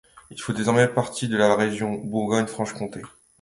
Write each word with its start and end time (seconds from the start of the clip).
Il 0.31 0.41
fait 0.41 0.53
désormais 0.53 0.87
partie 0.87 1.27
de 1.27 1.37
la 1.37 1.55
région 1.55 1.93
Bourgogne-Franche-Comté. 1.93 3.03